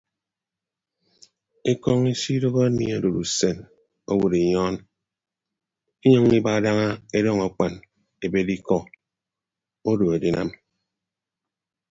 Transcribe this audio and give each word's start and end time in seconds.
Ekọñ 1.71 1.99
isidooho 2.13 2.59
anie 2.67 2.93
odod 2.97 3.15
usen 3.23 3.57
owod 4.11 4.33
inyọọn 4.41 4.75
inyʌññọ 6.07 6.35
iba 6.39 6.63
daña 6.65 6.87
edọñ 7.17 7.39
akpan 7.47 7.73
ebed 8.25 8.47
ikọ 8.57 8.77
odo 9.91 10.05
edinam. 10.15 10.49